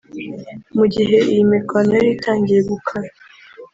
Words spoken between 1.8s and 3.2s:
yaritangiye gukara